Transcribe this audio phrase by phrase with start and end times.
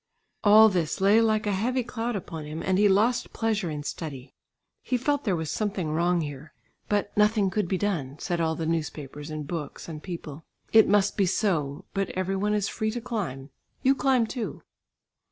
[0.43, 4.33] All this lay like a heavy cloud upon him, and he lost pleasure in study.
[4.81, 6.55] He felt there was something wrong here,
[6.89, 10.43] but nothing could be done said all the newspapers and books and people.
[10.73, 13.51] It must be so but every one is free to climb.
[13.83, 14.63] You climb too!